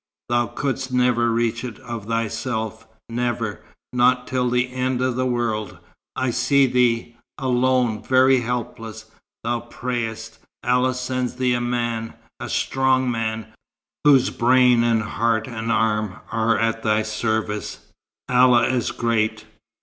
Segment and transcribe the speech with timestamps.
[0.29, 3.63] Thou couldst never reach it of thyself never,
[3.93, 5.77] not till the end of the world.
[6.15, 9.11] I see thee alone, very helpless.
[9.43, 10.39] Thou prayest.
[10.63, 13.53] Allah sends thee a man a strong man,
[14.03, 17.85] whose brain and heart and arm are at thy service.
[18.27, 19.45] Allah is great!"